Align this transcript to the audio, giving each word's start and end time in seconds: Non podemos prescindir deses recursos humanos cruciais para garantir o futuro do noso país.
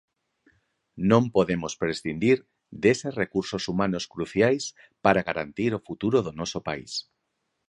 Non 1.09 1.23
podemos 1.35 1.73
prescindir 1.81 2.37
deses 2.85 3.13
recursos 3.21 3.63
humanos 3.71 4.03
cruciais 4.13 4.63
para 5.05 5.25
garantir 5.29 5.71
o 5.75 5.83
futuro 5.87 6.17
do 6.25 6.31
noso 6.39 6.59
país. 6.67 6.91